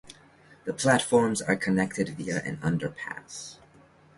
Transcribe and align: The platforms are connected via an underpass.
The 0.65 0.73
platforms 0.73 1.43
are 1.43 1.55
connected 1.55 2.09
via 2.17 2.39
an 2.43 2.57
underpass. 2.63 3.57